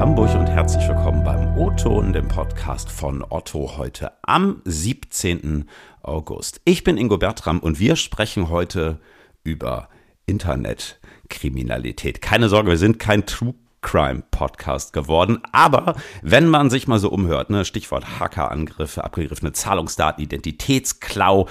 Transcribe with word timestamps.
Hamburg 0.00 0.34
und 0.34 0.46
herzlich 0.46 0.88
willkommen 0.88 1.22
beim 1.24 1.58
O-Ton, 1.58 2.14
dem 2.14 2.26
Podcast 2.26 2.90
von 2.90 3.22
Otto 3.28 3.76
heute 3.76 4.12
am 4.22 4.62
17. 4.64 5.68
August. 6.00 6.62
Ich 6.64 6.84
bin 6.84 6.96
Ingo 6.96 7.18
Bertram 7.18 7.58
und 7.58 7.78
wir 7.78 7.96
sprechen 7.96 8.48
heute 8.48 8.98
über 9.44 9.90
Internetkriminalität. 10.24 12.22
Keine 12.22 12.48
Sorge, 12.48 12.70
wir 12.70 12.78
sind 12.78 12.98
kein 12.98 13.26
True 13.26 13.52
Crime 13.82 14.22
Podcast 14.30 14.94
geworden. 14.94 15.42
Aber 15.52 15.96
wenn 16.22 16.48
man 16.48 16.70
sich 16.70 16.88
mal 16.88 16.98
so 16.98 17.10
umhört, 17.10 17.50
ne, 17.50 17.66
Stichwort 17.66 18.18
Hackerangriffe, 18.18 19.04
abgegriffene 19.04 19.52
Zahlungsdaten, 19.52 20.24
Identitätsklau, 20.24 21.46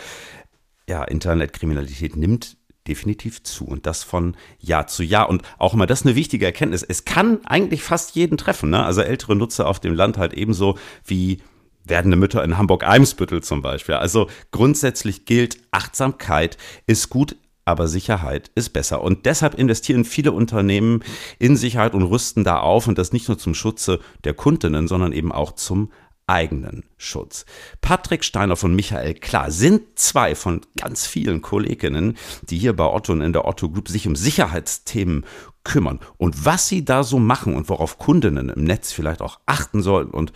ja, 0.90 1.04
Internetkriminalität 1.04 2.16
nimmt 2.16 2.58
definitiv 2.90 3.44
zu 3.44 3.66
und 3.66 3.86
das 3.86 4.04
von 4.04 4.36
Jahr 4.60 4.88
zu 4.88 5.04
Jahr. 5.04 5.30
Und 5.30 5.44
auch 5.58 5.74
immer 5.74 5.88
das 5.88 6.02
ist 6.02 6.08
eine 6.08 6.16
wichtige 6.16 6.46
Erkenntnis. 6.46 6.84
Es 6.84 7.06
kann 7.06 7.40
eigentlich 7.46 7.84
fast 7.84 8.16
jeden 8.16 8.38
treffen. 8.38 8.72
Ne? 8.72 8.84
Also 8.84 9.02
ältere 9.02 9.36
Nutzer 9.36 9.68
auf 9.68 9.80
dem 9.80 9.94
Land 9.94 10.18
halt 10.18 10.34
ebenso 10.34 10.78
wie 11.06 11.42
werdende 11.86 12.18
Mütter 12.18 12.44
in 12.44 12.58
Hamburg-Eimsbüttel 12.58 13.42
zum 13.42 13.62
Beispiel. 13.62 13.96
Also 13.96 14.28
grundsätzlich 14.52 15.26
gilt, 15.26 15.58
Achtsamkeit 15.72 16.58
ist 16.88 17.10
gut, 17.10 17.36
aber 17.66 17.88
Sicherheit 17.88 18.52
ist 18.56 18.72
besser. 18.72 19.02
Und 19.02 19.26
deshalb 19.26 19.54
investieren 19.54 20.04
viele 20.04 20.32
Unternehmen 20.32 21.04
in 21.38 21.56
Sicherheit 21.56 21.94
und 21.94 22.04
rüsten 22.04 22.44
da 22.44 22.60
auf 22.60 22.88
und 22.88 22.98
das 22.98 23.14
nicht 23.14 23.28
nur 23.28 23.38
zum 23.38 23.54
Schutze 23.54 24.00
der 24.24 24.34
Kundinnen, 24.34 24.88
sondern 24.88 25.14
eben 25.14 25.32
auch 25.32 25.54
zum 25.54 25.92
eigenen 26.30 26.84
Schutz. 26.98 27.46
Patrick 27.82 28.24
Steiner 28.24 28.56
und 28.64 28.76
Michael 28.76 29.16
Klar 29.16 29.52
sind 29.52 30.00
zwei 30.00 30.36
von 30.36 30.62
ganz 30.78 31.08
vielen 31.08 31.42
Kolleginnen, 31.42 32.18
die 32.44 32.58
hier 32.58 32.76
bei 32.76 32.86
Otto 32.86 33.14
und 33.14 33.22
in 33.22 33.34
der 33.34 33.46
Otto 33.46 33.70
Group 33.70 33.90
sich 33.90 34.08
um 34.08 34.16
Sicherheitsthemen 34.16 35.26
kümmern. 35.64 36.00
Und 36.18 36.46
was 36.46 36.68
sie 36.68 36.86
da 36.86 37.04
so 37.04 37.20
machen 37.20 37.56
und 37.56 37.68
worauf 37.68 37.98
Kundinnen 37.98 38.50
im 38.50 38.64
Netz 38.64 38.92
vielleicht 38.92 39.22
auch 39.22 39.40
achten 39.46 39.82
sollten 39.82 40.12
und 40.12 40.32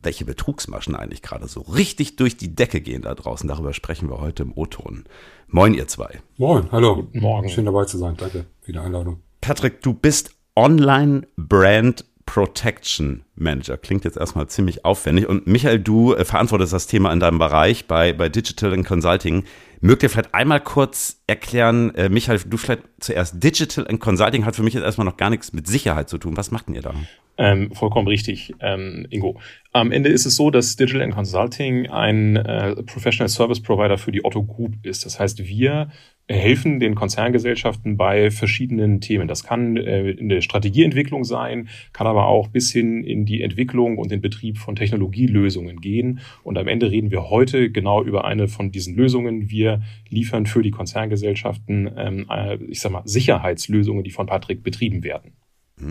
welche 0.00 0.24
Betrugsmaschen 0.24 0.94
eigentlich 0.94 1.22
gerade 1.22 1.48
so 1.48 1.60
richtig 1.62 2.16
durch 2.16 2.36
die 2.36 2.54
Decke 2.54 2.80
gehen 2.80 3.02
da 3.02 3.14
draußen. 3.14 3.48
Darüber 3.48 3.72
sprechen 3.72 4.10
wir 4.10 4.20
heute 4.20 4.42
im 4.42 4.52
O-Ton. 4.54 5.04
Moin, 5.48 5.74
ihr 5.74 5.88
zwei. 5.88 6.20
Moin, 6.36 6.70
hallo. 6.72 6.96
Guten 6.96 7.20
Morgen. 7.20 7.48
Schön 7.48 7.64
dabei 7.64 7.84
zu 7.84 7.98
sein. 7.98 8.16
Danke 8.16 8.46
für 8.60 8.72
die 8.72 8.78
Einladung. 8.78 9.20
Patrick, 9.40 9.82
du 9.82 9.94
bist 9.94 10.34
Online-Brand 10.56 12.04
Protection 12.26 13.24
Manager. 13.36 13.76
Klingt 13.76 14.04
jetzt 14.04 14.16
erstmal 14.16 14.48
ziemlich 14.48 14.84
aufwendig. 14.84 15.28
Und 15.28 15.46
Michael, 15.46 15.78
du 15.78 16.14
äh, 16.14 16.24
verantwortest 16.24 16.72
das 16.72 16.86
Thema 16.86 17.12
in 17.12 17.20
deinem 17.20 17.38
Bereich 17.38 17.86
bei, 17.86 18.12
bei 18.12 18.28
Digital 18.28 18.72
and 18.72 18.86
Consulting. 18.86 19.44
Mögt 19.80 20.02
ihr 20.02 20.10
vielleicht 20.10 20.34
einmal 20.34 20.60
kurz 20.60 21.22
erklären, 21.26 21.94
äh, 21.94 22.08
Michael, 22.08 22.40
du 22.46 22.56
vielleicht 22.56 22.82
zuerst, 23.00 23.42
Digital 23.42 23.86
and 23.86 24.00
Consulting 24.00 24.46
hat 24.46 24.56
für 24.56 24.62
mich 24.62 24.74
jetzt 24.74 24.84
erstmal 24.84 25.04
noch 25.04 25.16
gar 25.16 25.30
nichts 25.30 25.52
mit 25.52 25.66
Sicherheit 25.66 26.08
zu 26.08 26.18
tun. 26.18 26.36
Was 26.36 26.50
macht 26.50 26.68
denn 26.68 26.74
ihr 26.74 26.82
da? 26.82 26.94
Ähm, 27.36 27.72
vollkommen 27.72 28.06
richtig, 28.06 28.54
ähm, 28.60 29.06
Ingo. 29.10 29.40
Am 29.72 29.90
Ende 29.90 30.08
ist 30.08 30.24
es 30.24 30.36
so, 30.36 30.50
dass 30.50 30.76
Digital 30.76 31.02
and 31.02 31.14
Consulting 31.14 31.90
ein 31.90 32.36
äh, 32.36 32.76
Professional 32.84 33.28
Service 33.28 33.60
Provider 33.60 33.98
für 33.98 34.12
die 34.12 34.24
Otto 34.24 34.44
Group 34.44 34.74
ist. 34.84 35.04
Das 35.04 35.18
heißt, 35.18 35.40
wir 35.40 35.90
helfen 36.26 36.80
den 36.80 36.94
Konzerngesellschaften 36.94 37.96
bei 37.96 38.30
verschiedenen 38.30 39.00
Themen. 39.00 39.28
Das 39.28 39.44
kann 39.44 39.76
äh, 39.76 40.10
in 40.10 40.30
der 40.30 40.40
Strategieentwicklung 40.40 41.24
sein, 41.24 41.68
kann 41.92 42.06
aber 42.06 42.26
auch 42.26 42.48
bis 42.48 42.72
hin 42.72 43.04
in 43.04 43.26
die 43.26 43.42
Entwicklung 43.42 43.98
und 43.98 44.10
den 44.10 44.22
Betrieb 44.22 44.58
von 44.58 44.74
Technologielösungen 44.74 45.80
gehen. 45.80 46.20
Und 46.42 46.56
am 46.56 46.66
Ende 46.66 46.90
reden 46.90 47.10
wir 47.10 47.28
heute 47.28 47.70
genau 47.70 48.02
über 48.02 48.24
eine 48.24 48.48
von 48.48 48.72
diesen 48.72 48.94
Lösungen. 48.96 49.50
Wir 49.50 49.82
liefern 50.08 50.46
für 50.46 50.62
die 50.62 50.70
Konzerngesellschaften, 50.70 51.90
ähm, 51.96 52.26
äh, 52.30 52.56
ich 52.68 52.80
sag 52.80 52.92
mal, 52.92 53.02
Sicherheitslösungen, 53.04 54.02
die 54.02 54.10
von 54.10 54.26
Patrick 54.26 54.62
betrieben 54.62 55.04
werden. 55.04 55.32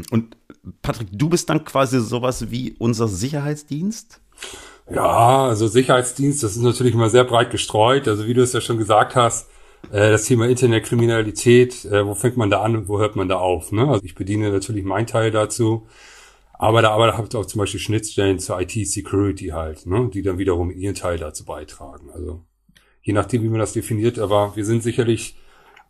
Und 0.10 0.38
Patrick, 0.82 1.10
du 1.12 1.30
bist 1.30 1.50
dann 1.50 1.64
quasi 1.64 2.00
sowas 2.00 2.50
wie 2.50 2.74
unser 2.80 3.08
Sicherheitsdienst? 3.08 4.22
Ja, 4.94 5.48
also 5.48 5.68
Sicherheitsdienst, 5.68 6.42
das 6.42 6.56
ist 6.56 6.64
natürlich 6.64 6.94
immer 6.94 7.10
sehr 7.10 7.24
breit 7.24 7.52
gestreut. 7.52 8.08
Also 8.08 8.28
wie 8.28 8.34
du 8.34 8.42
es 8.42 8.54
ja 8.54 8.62
schon 8.62 8.78
gesagt 8.78 9.16
hast, 9.16 9.50
äh, 9.94 10.10
das 10.10 10.26
Thema 10.26 10.48
Internetkriminalität, 10.50 11.86
äh, 11.86 12.06
wo 12.06 12.16
fängt 12.16 12.36
man 12.36 12.50
da 12.50 12.64
an 12.64 12.76
und 12.76 12.88
wo 12.90 13.00
hört 13.00 13.16
man 13.16 13.30
da 13.30 13.38
auf? 13.38 13.72
Ne? 13.72 13.88
Also 13.88 14.04
ich 14.04 14.16
bediene 14.16 14.50
natürlich 14.50 14.84
meinen 14.84 15.06
Teil 15.06 15.30
dazu, 15.30 15.88
aber 16.54 16.82
da, 16.82 16.92
aber 16.92 17.08
da 17.08 17.18
habt 17.18 17.36
ihr 17.36 17.40
auch 17.40 17.46
zum 17.46 17.60
Beispiel 17.60 17.80
Schnittstellen 17.80 18.40
zur 18.40 18.60
IT-Security 18.60 19.50
halt, 19.50 19.86
ne? 19.86 20.10
die 20.12 20.24
dann 20.24 20.40
wiederum 20.40 20.72
ihren 20.72 20.96
Teil 20.96 21.20
dazu 21.20 21.46
beitragen. 21.46 22.10
Also 22.12 22.44
je 23.04 23.14
nachdem, 23.14 23.44
wie 23.44 23.50
man 23.50 23.60
das 23.60 23.74
definiert, 23.74 24.18
aber 24.18 24.56
wir 24.56 24.66
sind 24.66 24.82
sicherlich 24.82 25.36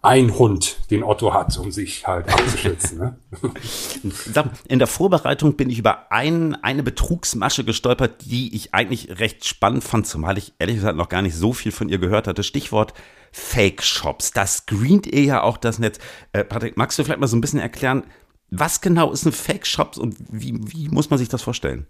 ein 0.04 0.38
Hund, 0.38 0.78
den 0.92 1.02
Otto 1.02 1.34
hat, 1.34 1.58
um 1.58 1.72
sich 1.72 2.06
halt 2.06 2.28
abzuschützen. 2.28 3.00
Ne? 3.00 3.16
In 4.68 4.80
der 4.80 4.88
Vorbereitung 4.88 5.56
bin 5.56 5.70
ich 5.70 5.80
über 5.80 6.12
ein, 6.12 6.62
eine 6.62 6.84
Betrugsmasche 6.84 7.64
gestolpert, 7.64 8.26
die 8.26 8.54
ich 8.54 8.74
eigentlich 8.74 9.20
recht 9.20 9.48
spannend 9.48 9.82
fand, 9.82 10.06
zumal 10.06 10.38
ich 10.38 10.54
ehrlich 10.60 10.76
gesagt 10.76 10.98
noch 10.98 11.08
gar 11.08 11.22
nicht 11.22 11.36
so 11.36 11.54
viel 11.54 11.72
von 11.72 11.88
ihr 11.88 12.00
gehört 12.00 12.28
hatte. 12.28 12.44
Stichwort 12.44 12.94
Fake-Shops. 13.32 14.32
Das 14.34 14.58
screent 14.58 15.08
ihr 15.08 15.24
ja 15.24 15.42
auch 15.42 15.56
das 15.56 15.80
Netz. 15.80 16.00
Äh, 16.34 16.44
Patrick, 16.44 16.76
magst 16.76 17.00
du 17.00 17.06
vielleicht 17.06 17.22
mal 17.22 17.28
so 17.28 17.38
ein 17.38 17.42
bisschen 17.42 17.62
erklären, 17.62 18.04
was 18.52 18.82
genau 18.82 19.14
ist 19.14 19.26
ein 19.26 19.32
Fake-Shop 19.32 19.96
und 19.98 20.18
wie, 20.30 20.60
wie 20.66 20.90
muss 20.90 21.10
man 21.10 21.18
sich 21.18 21.30
das 21.30 21.42
vorstellen? 21.42 21.88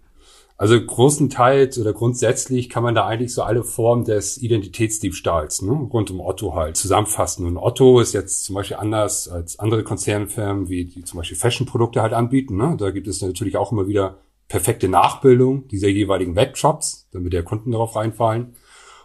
Also 0.56 0.80
großenteils 0.80 1.78
oder 1.78 1.92
grundsätzlich 1.92 2.68
kann 2.68 2.84
man 2.84 2.94
da 2.94 3.06
eigentlich 3.06 3.34
so 3.34 3.42
alle 3.42 3.64
Formen 3.64 4.04
des 4.04 4.38
Identitätsdiebstahls 4.40 5.62
ne, 5.62 5.72
rund 5.72 6.12
um 6.12 6.20
Otto 6.20 6.54
halt 6.54 6.76
zusammenfassen. 6.76 7.44
Und 7.44 7.56
Otto 7.56 7.98
ist 7.98 8.12
jetzt 8.12 8.44
zum 8.44 8.54
Beispiel 8.54 8.76
anders 8.76 9.28
als 9.28 9.58
andere 9.58 9.82
Konzernfirmen, 9.82 10.68
wie 10.68 10.84
die 10.84 11.02
zum 11.02 11.18
Beispiel 11.18 11.36
Fashion-Produkte 11.36 12.02
halt 12.02 12.12
anbieten. 12.12 12.56
Ne? 12.56 12.76
Da 12.78 12.90
gibt 12.90 13.08
es 13.08 13.20
natürlich 13.20 13.56
auch 13.56 13.72
immer 13.72 13.88
wieder 13.88 14.18
perfekte 14.46 14.88
Nachbildung 14.88 15.66
dieser 15.68 15.88
jeweiligen 15.88 16.36
Webshops, 16.36 17.08
damit 17.10 17.32
der 17.32 17.42
Kunden 17.42 17.72
darauf 17.72 17.96
reinfallen. 17.96 18.54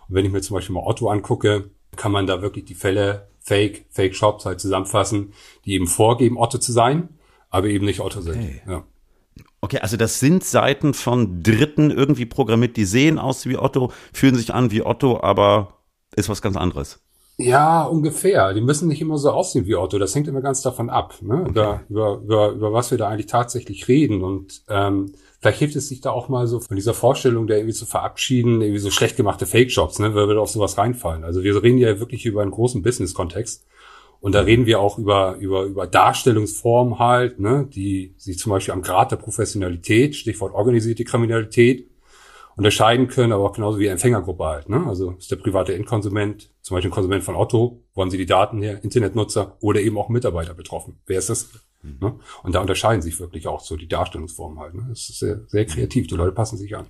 Und 0.08 0.16
wenn 0.16 0.26
ich 0.26 0.32
mir 0.32 0.42
zum 0.42 0.56
Beispiel 0.56 0.76
mal 0.76 0.86
Otto 0.86 1.10
angucke, 1.10 1.72
kann 1.96 2.12
man 2.12 2.28
da 2.28 2.44
wirklich 2.44 2.66
die 2.66 2.76
Fälle 2.76 3.28
Fake, 3.40 3.86
Fake 3.90 4.16
Shops 4.16 4.46
halt 4.46 4.60
zusammenfassen, 4.60 5.34
die 5.66 5.74
eben 5.74 5.88
vorgeben, 5.88 6.38
Otto 6.38 6.60
zu 6.60 6.72
sein, 6.72 7.10
aber 7.50 7.68
eben 7.68 7.86
nicht 7.86 8.02
Otto 8.02 8.22
sind. 8.22 8.62
Ja. 8.68 8.84
Okay, 9.62 9.80
also 9.80 9.98
das 9.98 10.20
sind 10.20 10.44
Seiten 10.44 10.94
von 10.94 11.44
Dritten 11.44 11.92
irgendwie 11.92 12.26
programmiert, 12.26 12.78
die 12.78 12.86
sehen 12.86 13.20
aus 13.20 13.46
wie 13.46 13.58
Otto, 13.58 13.92
fühlen 14.14 14.36
sich 14.36 14.54
an 14.54 14.72
wie 14.72 14.86
Otto, 14.86 15.20
aber 15.22 15.80
ist 16.16 16.30
was 16.30 16.42
ganz 16.42 16.56
anderes. 16.56 17.00
Ja, 17.42 17.84
ungefähr. 17.84 18.54
Die 18.54 18.60
müssen 18.60 18.90
nicht 18.90 19.00
immer 19.00 19.18
so 19.18 19.32
aussehen 19.32 19.66
wie 19.66 19.76
Otto. 19.76 19.98
Das 19.98 20.14
hängt 20.14 20.28
immer 20.28 20.42
ganz 20.42 20.62
davon 20.62 20.90
ab, 20.90 21.16
ne? 21.22 21.42
Okay. 21.42 21.50
Über, 21.50 21.82
über, 21.90 22.18
über, 22.18 22.50
über 22.50 22.74
was 22.74 22.92
wir 22.92 22.98
da 22.98 23.08
eigentlich 23.08 23.28
tatsächlich 23.28 23.88
reden. 23.88 24.24
Und 24.26 24.64
ähm, 24.68 25.14
vielleicht 25.40 25.60
hilft 25.60 25.78
es 25.78 25.88
sich 25.88 26.02
da 26.02 26.12
auch 26.12 26.28
mal 26.28 26.48
so 26.48 26.60
von 26.60 26.76
dieser 26.76 26.94
Vorstellung, 26.94 27.48
der 27.48 27.60
irgendwie 27.60 27.76
zu 27.76 27.86
verabschieden, 27.86 28.62
irgendwie 28.62 28.82
so 28.82 28.92
schlecht 28.92 29.16
gemachte 29.16 29.46
Fake-Shops, 29.46 30.00
ne? 30.00 30.14
Weil 30.16 30.28
wir 30.28 30.42
auf 30.42 30.50
sowas 30.50 30.78
reinfallen. 30.78 31.24
Also 31.24 31.42
wir 31.42 31.64
reden 31.64 31.78
ja 31.78 31.98
wirklich 32.02 32.26
über 32.26 32.42
einen 32.42 32.52
großen 32.52 32.82
Business-Kontext. 32.82 33.66
Und 34.22 34.36
da 34.36 34.42
reden 34.42 34.66
wir 34.66 34.80
auch 34.80 34.98
über, 34.98 35.36
über, 35.38 35.64
über 35.64 35.88
Darstellungsformen 35.88 37.00
halt, 37.00 37.40
ne, 37.40 37.68
die 37.74 38.14
sich 38.18 38.38
zum 38.38 38.52
Beispiel 38.52 38.74
am 38.74 38.82
Grad 38.82 39.12
der 39.12 39.16
Professionalität, 39.16 40.16
Stichwort 40.16 40.54
organisierte 40.54 41.06
Kriminalität, 41.06 41.90
unterscheiden 42.60 43.08
können, 43.08 43.32
aber 43.32 43.46
auch 43.46 43.54
genauso 43.54 43.80
wie 43.80 43.88
Empfängergruppe 43.88 44.44
halt. 44.44 44.68
Ne? 44.68 44.86
Also 44.86 45.12
ist 45.12 45.32
der 45.32 45.38
private 45.38 45.74
Endkonsument, 45.74 46.52
zum 46.62 46.76
Beispiel 46.76 46.92
ein 46.92 46.94
Konsument 46.94 47.24
von 47.24 47.38
Otto, 47.38 47.86
wo 47.94 48.02
haben 48.02 48.12
sie 48.12 48.18
die 48.18 48.26
Daten 48.26 48.62
her, 48.62 48.84
Internetnutzer 48.84 49.56
oder 49.62 49.80
eben 49.80 49.98
auch 49.98 50.10
Mitarbeiter 50.10 50.54
betroffen. 50.54 51.00
Wer 51.06 51.20
ist 51.20 51.30
das? 51.30 51.50
Mhm. 51.82 51.98
Ne? 52.02 52.20
Und 52.44 52.56
da 52.56 52.60
unterscheiden 52.60 53.02
sich 53.02 53.18
wirklich 53.22 53.48
auch 53.48 53.62
so 53.62 53.78
die 53.78 53.88
Darstellungsformen 53.88 54.60
halt. 54.60 54.74
Ne? 54.74 54.88
Das 54.90 55.08
ist 55.08 55.20
sehr, 55.20 55.40
sehr 55.48 55.66
kreativ. 55.66 56.08
Die 56.08 56.16
Leute 56.16 56.34
passen 56.34 56.58
sich 56.58 56.76
an. 56.76 56.88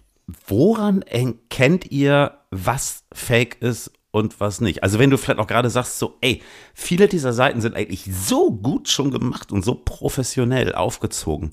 Woran 0.48 1.04
erkennt 1.04 1.92
ihr, 1.92 2.40
was 2.50 3.04
Fake 3.14 3.62
ist 3.62 3.92
und 4.12 4.40
was 4.40 4.62
nicht. 4.62 4.84
Also 4.84 5.00
wenn 5.00 5.10
du 5.10 5.18
vielleicht 5.18 5.40
auch 5.40 5.48
gerade 5.48 5.70
sagst, 5.70 6.00
so, 6.00 6.16
ey, 6.22 6.42
viele 6.74 7.08
dieser 7.08 7.34
Seiten 7.34 7.62
sind 7.62 7.76
eigentlich 7.76 8.06
so 8.06 8.52
gut 8.52 8.90
schon 8.90 9.12
gemacht 9.12 9.52
und 9.52 9.64
so 9.64 9.76
professionell 9.76 10.74
aufgezogen. 10.74 11.52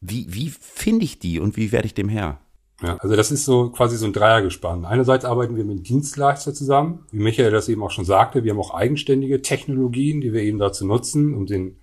Wie, 0.00 0.26
wie 0.28 0.48
finde 0.48 1.04
ich 1.04 1.18
die 1.18 1.40
und 1.40 1.56
wie 1.56 1.72
werde 1.72 1.86
ich 1.86 1.94
dem 1.94 2.08
Herr? 2.08 2.40
Ja, 2.80 2.96
also 2.98 3.16
das 3.16 3.32
ist 3.32 3.44
so 3.44 3.70
quasi 3.70 3.96
so 3.96 4.06
ein 4.06 4.12
Dreiergespann. 4.12 4.84
Einerseits 4.84 5.24
arbeiten 5.24 5.56
wir 5.56 5.64
mit 5.64 5.88
Dienstleister 5.88 6.54
zusammen, 6.54 7.04
wie 7.10 7.18
Michael 7.18 7.50
das 7.50 7.68
eben 7.68 7.82
auch 7.82 7.90
schon 7.90 8.04
sagte. 8.04 8.44
Wir 8.44 8.52
haben 8.52 8.60
auch 8.60 8.72
eigenständige 8.72 9.42
Technologien, 9.42 10.20
die 10.20 10.32
wir 10.32 10.42
eben 10.42 10.58
dazu 10.58 10.86
nutzen, 10.86 11.34
um 11.34 11.46
den 11.46 11.78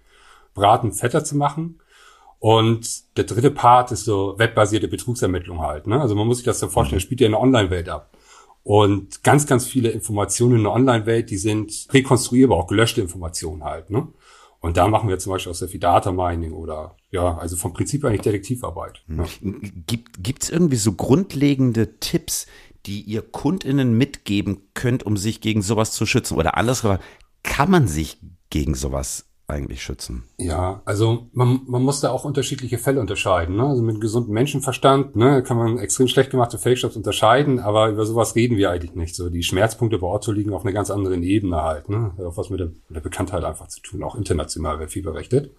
Braten 0.53 0.94
fetter 0.94 1.25
zu 1.25 1.35
machen. 1.35 1.81
Und 2.39 3.17
der 3.17 3.25
dritte 3.25 3.51
Part 3.51 3.91
ist 3.91 4.05
so 4.05 4.35
webbasierte 4.38 4.88
Betrugsermittlung 4.88 5.59
halt. 5.59 5.88
Ne? 5.88 6.00
Also 6.00 6.15
man 6.15 6.27
muss 6.27 6.38
sich 6.38 6.45
das 6.45 6.59
so 6.59 6.69
vorstellen, 6.69 7.01
spielt 7.01 7.19
ja 7.19 7.25
in 7.25 7.33
der 7.33 7.41
Online-Welt 7.41 7.89
ab. 7.89 8.14
Und 8.65 9.21
ganz, 9.21 9.45
ganz 9.45 9.67
viele 9.67 9.91
Informationen 9.91 10.56
in 10.56 10.63
der 10.63 10.71
Online-Welt, 10.71 11.29
die 11.29 11.38
sind 11.38 11.88
rekonstruierbar, 11.91 12.57
auch 12.57 12.65
gelöschte 12.65 13.00
Informationen 13.00 13.63
halt. 13.63 13.91
Ne? 13.91 14.07
Und 14.59 14.75
da 14.75 14.88
machen 14.88 15.07
wir 15.07 15.19
zum 15.19 15.33
Beispiel 15.33 15.51
auch 15.51 15.56
sehr 15.56 15.67
viel 15.67 15.79
Data 15.79 16.12
Mining 16.12 16.51
oder 16.51 16.95
ja, 17.12 17.38
also 17.38 17.57
vom 17.57 17.73
Prinzip 17.73 18.03
eigentlich 18.03 18.21
Detektivarbeit. 18.21 19.03
Ja. 19.07 19.25
Gibt 19.85 20.41
es 20.41 20.50
irgendwie 20.50 20.77
so 20.77 20.94
grundlegende 20.94 22.00
Tipps, 22.00 22.47
die 22.88 23.01
ihr 23.01 23.21
KundInnen 23.21 23.95
mitgeben 23.95 24.63
könnt, 24.73 25.03
um 25.03 25.15
sich 25.15 25.41
gegen 25.41 25.62
sowas 25.62 25.91
zu 25.91 26.07
schützen? 26.07 26.35
Oder 26.35 26.57
anders 26.57 26.81
gesagt, 26.81 27.03
kann 27.44 27.69
man 27.69 27.88
sich 27.88 28.17
gegen 28.50 28.73
sowas 28.73 29.27
eigentlich 29.47 29.83
schützen? 29.83 30.24
Ja, 30.38 30.81
also 30.86 31.27
man, 31.33 31.62
man 31.68 31.83
muss 31.83 32.01
da 32.01 32.09
auch 32.09 32.25
unterschiedliche 32.25 32.77
Fälle 32.77 33.00
unterscheiden. 33.00 33.57
Ne? 33.57 33.65
Also 33.68 33.83
mit 33.83 34.01
gesundem 34.01 34.33
Menschenverstand 34.33 35.15
ne, 35.15 35.44
kann 35.44 35.57
man 35.57 35.77
extrem 35.77 36.07
schlecht 36.07 36.31
gemachte 36.31 36.57
Fake-Shops 36.57 36.95
unterscheiden, 36.95 37.59
aber 37.59 37.89
über 37.89 38.06
sowas 38.06 38.36
reden 38.36 38.57
wir 38.57 38.71
eigentlich 38.71 38.95
nicht. 38.95 39.15
So 39.15 39.30
die 39.30 39.44
Schmerzpunkte 39.44 40.00
bei 40.00 40.07
Otto 40.07 40.31
liegen 40.31 40.53
auf 40.53 40.63
einer 40.63 40.74
ganz 40.74 40.89
anderen 40.89 41.21
Ebene 41.21 41.62
halt. 41.62 41.89
Ne? 41.89 42.13
Hat 42.18 42.25
auch 42.25 42.38
was 42.38 42.50
mit 42.50 42.59
der, 42.59 42.68
mit 42.68 42.95
der 42.95 43.01
Bekanntheit 43.01 43.44
einfach 43.44 43.68
zu 43.68 43.81
tun. 43.81 44.03
Auch 44.03 44.15
international 44.15 44.80
wird 44.80 44.92
viel 44.92 45.03
berichtet. 45.03 45.51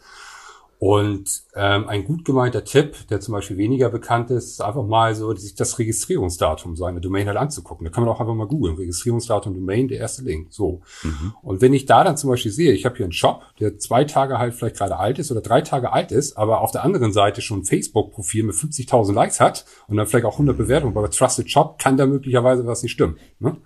Und 0.78 1.42
ähm, 1.54 1.88
ein 1.88 2.04
gut 2.04 2.24
gemeinter 2.24 2.62
Tipp, 2.64 3.08
der 3.08 3.20
zum 3.20 3.32
Beispiel 3.32 3.56
weniger 3.56 3.88
bekannt 3.88 4.30
ist, 4.30 4.50
ist 4.50 4.60
einfach 4.60 4.84
mal 4.84 5.14
so, 5.14 5.34
sich 5.34 5.54
das 5.54 5.78
Registrierungsdatum 5.78 6.76
seiner 6.76 7.00
Domain 7.00 7.26
halt 7.26 7.38
anzugucken. 7.38 7.86
Da 7.86 7.90
kann 7.90 8.04
man 8.04 8.12
auch 8.12 8.20
einfach 8.20 8.34
mal 8.34 8.46
googeln. 8.46 8.76
Registrierungsdatum 8.76 9.54
Domain, 9.54 9.88
der 9.88 9.98
erste 9.98 10.22
Link. 10.22 10.48
So. 10.50 10.82
Mhm. 11.02 11.34
Und 11.42 11.62
wenn 11.62 11.72
ich 11.72 11.86
da 11.86 12.04
dann 12.04 12.18
zum 12.18 12.28
Beispiel 12.28 12.52
sehe, 12.52 12.72
ich 12.72 12.84
habe 12.84 12.96
hier 12.96 13.06
einen 13.06 13.12
Shop, 13.12 13.42
der 13.58 13.78
zwei 13.78 14.04
Tage 14.04 14.38
halt 14.38 14.54
vielleicht 14.54 14.76
gerade 14.76 14.98
alt 14.98 15.18
ist 15.18 15.32
oder 15.32 15.40
drei 15.40 15.62
Tage 15.62 15.92
alt 15.92 16.12
ist, 16.12 16.36
aber 16.36 16.60
auf 16.60 16.72
der 16.72 16.84
anderen 16.84 17.12
Seite 17.12 17.40
schon 17.40 17.60
ein 17.60 17.64
Facebook-Profil 17.64 18.44
mit 18.44 18.54
50.000 18.54 19.14
Likes 19.14 19.40
hat 19.40 19.64
und 19.88 19.96
dann 19.96 20.06
vielleicht 20.06 20.26
auch 20.26 20.34
100 20.34 20.58
Bewertungen 20.58 20.92
bei 20.92 21.06
Trusted 21.08 21.50
Shop, 21.50 21.78
kann 21.78 21.96
da 21.96 22.04
möglicherweise 22.06 22.66
was 22.66 22.82
nicht 22.82 22.92
stimmen. 22.92 23.16
Ne? 23.38 23.56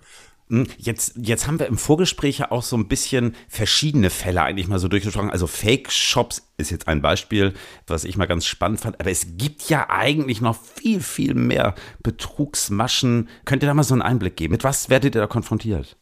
Hm, 0.51 0.67
jetzt, 0.77 1.13
jetzt 1.15 1.47
haben 1.47 1.59
wir 1.59 1.67
im 1.67 1.77
Vorgespräch 1.77 2.39
ja 2.39 2.51
auch 2.51 2.61
so 2.61 2.75
ein 2.75 2.89
bisschen 2.89 3.35
verschiedene 3.47 4.09
Fälle 4.09 4.41
eigentlich 4.43 4.67
mal 4.67 4.79
so 4.79 4.89
durchgesprochen. 4.89 5.29
Also 5.29 5.47
Fake-Shops 5.47 6.45
ist 6.57 6.71
jetzt 6.71 6.89
ein 6.89 7.01
Beispiel, 7.01 7.53
was 7.87 8.03
ich 8.03 8.17
mal 8.17 8.25
ganz 8.25 8.45
spannend 8.45 8.81
fand. 8.81 8.99
Aber 8.99 9.09
es 9.09 9.37
gibt 9.37 9.69
ja 9.69 9.89
eigentlich 9.89 10.41
noch 10.41 10.57
viel, 10.61 10.99
viel 10.99 11.35
mehr 11.35 11.73
Betrugsmaschen. 12.03 13.29
Könnt 13.45 13.63
ihr 13.63 13.67
da 13.67 13.73
mal 13.73 13.83
so 13.83 13.93
einen 13.93 14.01
Einblick 14.01 14.35
geben? 14.35 14.51
Mit 14.51 14.65
was 14.65 14.89
werdet 14.89 15.15
ihr 15.15 15.21
da 15.21 15.27
konfrontiert? 15.27 15.95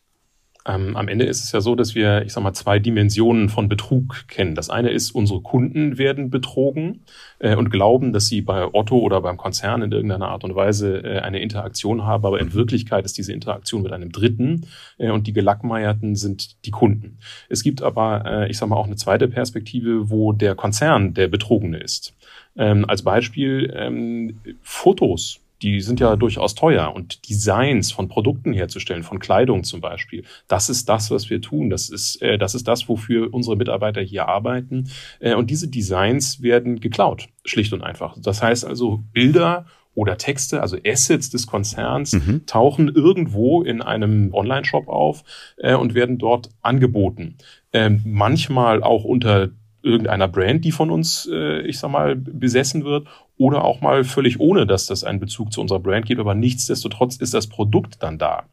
Ähm, 0.65 0.97
am 0.97 1.07
Ende 1.07 1.25
ist 1.25 1.41
es 1.43 1.51
ja 1.53 1.61
so, 1.61 1.73
dass 1.75 1.95
wir, 1.95 2.23
ich 2.25 2.33
sag 2.33 2.43
mal, 2.43 2.53
zwei 2.53 2.79
Dimensionen 2.79 3.47
von 3.47 3.69
Betrug 3.69 4.27
kennen. 4.27 4.55
Das 4.55 4.69
eine 4.69 4.89
ist, 4.89 5.11
unsere 5.11 5.41
Kunden 5.41 5.97
werden 5.97 6.29
betrogen 6.29 7.05
äh, 7.39 7.55
und 7.55 7.69
glauben, 7.69 8.11
dass 8.11 8.27
sie 8.27 8.41
bei 8.41 8.65
Otto 8.73 8.99
oder 8.99 9.21
beim 9.21 9.37
Konzern 9.37 9.81
in 9.81 9.91
irgendeiner 9.91 10.27
Art 10.27 10.43
und 10.43 10.55
Weise 10.55 11.01
äh, 11.03 11.19
eine 11.19 11.39
Interaktion 11.39 12.03
haben, 12.03 12.25
aber 12.25 12.41
in 12.41 12.53
Wirklichkeit 12.53 13.05
ist 13.05 13.17
diese 13.17 13.31
Interaktion 13.31 13.83
mit 13.83 13.93
einem 13.93 14.11
Dritten 14.11 14.67
äh, 14.97 15.11
und 15.11 15.27
die 15.27 15.33
Gelackmeierten 15.33 16.15
sind 16.15 16.65
die 16.65 16.71
Kunden. 16.71 17.19
Es 17.47 17.63
gibt 17.63 17.81
aber, 17.81 18.25
äh, 18.25 18.49
ich 18.49 18.57
sag 18.57 18.67
mal, 18.67 18.75
auch 18.75 18.87
eine 18.87 18.97
zweite 18.97 19.29
Perspektive, 19.29 20.09
wo 20.09 20.33
der 20.33 20.55
Konzern 20.55 21.13
der 21.13 21.29
Betrogene 21.29 21.77
ist. 21.77 22.13
Ähm, 22.57 22.83
als 22.85 23.03
Beispiel 23.03 23.73
ähm, 23.77 24.41
Fotos 24.61 25.39
die 25.61 25.81
sind 25.81 25.99
ja 25.99 26.15
durchaus 26.15 26.55
teuer 26.55 26.93
und 26.93 27.29
Designs 27.29 27.91
von 27.91 28.07
Produkten 28.07 28.53
herzustellen, 28.53 29.03
von 29.03 29.19
Kleidung 29.19 29.63
zum 29.63 29.81
Beispiel, 29.81 30.23
das 30.47 30.69
ist 30.69 30.87
das, 30.87 31.11
was 31.11 31.29
wir 31.29 31.41
tun. 31.41 31.69
Das 31.69 31.89
ist, 31.89 32.21
äh, 32.21 32.37
das 32.37 32.55
ist 32.55 32.67
das, 32.67 32.87
wofür 32.87 33.33
unsere 33.33 33.55
Mitarbeiter 33.55 34.01
hier 34.01 34.27
arbeiten. 34.27 34.89
Äh, 35.19 35.35
und 35.35 35.49
diese 35.49 35.67
Designs 35.67 36.41
werden 36.41 36.79
geklaut, 36.79 37.27
schlicht 37.45 37.73
und 37.73 37.83
einfach. 37.83 38.15
Das 38.19 38.41
heißt 38.41 38.65
also, 38.65 39.03
Bilder 39.11 39.65
oder 39.95 40.17
Texte, 40.17 40.61
also 40.61 40.77
Assets 40.85 41.29
des 41.29 41.45
Konzerns, 41.45 42.13
mhm. 42.13 42.45
tauchen 42.45 42.87
irgendwo 42.87 43.63
in 43.63 43.81
einem 43.81 44.33
Online-Shop 44.33 44.87
auf 44.87 45.23
äh, 45.57 45.75
und 45.75 45.93
werden 45.93 46.17
dort 46.17 46.49
angeboten. 46.61 47.35
Ähm, 47.73 48.01
manchmal 48.05 48.81
auch 48.81 49.03
unter 49.03 49.49
irgendeiner 49.81 50.27
Brand, 50.27 50.65
die 50.65 50.71
von 50.71 50.89
uns, 50.89 51.29
äh, 51.31 51.61
ich 51.61 51.79
sag 51.79 51.91
mal, 51.91 52.15
besessen 52.15 52.83
wird, 52.83 53.07
oder 53.37 53.63
auch 53.63 53.81
mal 53.81 54.03
völlig 54.03 54.39
ohne, 54.39 54.67
dass 54.67 54.85
das 54.85 55.03
einen 55.03 55.19
Bezug 55.19 55.53
zu 55.53 55.61
unserer 55.61 55.79
Brand 55.79 56.05
gibt, 56.05 56.19
aber 56.19 56.35
nichtsdestotrotz 56.35 57.15
ist 57.15 57.33
das 57.33 57.47
Produkt 57.47 58.03
dann 58.03 58.17
da. 58.17 58.43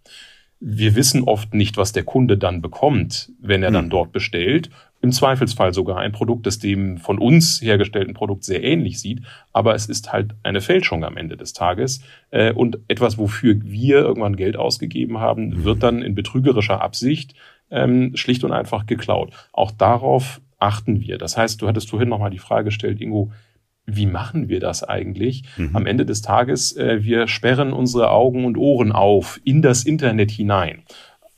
Wir 0.60 0.94
wissen 0.94 1.24
oft 1.24 1.52
nicht, 1.52 1.76
was 1.76 1.92
der 1.92 2.04
Kunde 2.04 2.38
dann 2.38 2.62
bekommt, 2.62 3.30
wenn 3.40 3.62
er 3.62 3.70
dann 3.70 3.84
hm. 3.86 3.90
dort 3.90 4.12
bestellt. 4.12 4.70
Im 5.02 5.12
Zweifelsfall 5.12 5.74
sogar 5.74 5.98
ein 5.98 6.12
Produkt, 6.12 6.46
das 6.46 6.58
dem 6.58 6.96
von 6.96 7.18
uns 7.18 7.60
hergestellten 7.60 8.14
Produkt 8.14 8.44
sehr 8.44 8.62
ähnlich 8.64 8.98
sieht, 8.98 9.20
aber 9.52 9.74
es 9.74 9.86
ist 9.86 10.12
halt 10.12 10.34
eine 10.42 10.62
Fälschung 10.62 11.04
am 11.04 11.18
Ende 11.18 11.36
des 11.36 11.52
Tages. 11.52 12.00
Äh, 12.30 12.52
und 12.52 12.78
etwas, 12.88 13.18
wofür 13.18 13.56
wir 13.62 13.98
irgendwann 13.98 14.36
Geld 14.36 14.56
ausgegeben 14.56 15.18
haben, 15.18 15.52
hm. 15.52 15.64
wird 15.64 15.82
dann 15.82 16.00
in 16.00 16.14
betrügerischer 16.14 16.80
Absicht 16.80 17.34
ähm, 17.70 18.16
schlicht 18.16 18.44
und 18.44 18.52
einfach 18.52 18.86
geklaut. 18.86 19.32
Auch 19.52 19.72
darauf 19.72 20.40
achten 20.58 21.00
wir. 21.00 21.18
Das 21.18 21.36
heißt, 21.36 21.60
du 21.60 21.68
hattest 21.68 21.90
vorhin 21.90 22.08
nochmal 22.08 22.30
die 22.30 22.38
Frage 22.38 22.66
gestellt, 22.66 23.00
Ingo, 23.00 23.32
wie 23.86 24.06
machen 24.06 24.48
wir 24.48 24.60
das 24.60 24.82
eigentlich? 24.82 25.44
Mhm. 25.56 25.76
Am 25.76 25.86
Ende 25.86 26.04
des 26.04 26.22
Tages, 26.22 26.76
äh, 26.76 27.02
wir 27.02 27.28
sperren 27.28 27.72
unsere 27.72 28.10
Augen 28.10 28.44
und 28.44 28.56
Ohren 28.56 28.92
auf 28.92 29.40
in 29.44 29.62
das 29.62 29.84
Internet 29.84 30.30
hinein. 30.30 30.82